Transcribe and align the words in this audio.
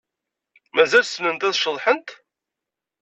Mazal 0.75 1.05
ssnent 1.07 1.47
ad 1.47 1.55
ceḍḥent? 1.57 2.09